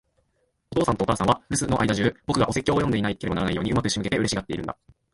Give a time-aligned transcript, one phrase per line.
[0.71, 4.75] お父さんとお母さんは、留守の間じゅう、僕がお説教を読んでいなければならないように上手く仕向けて、嬉しがっているんだ。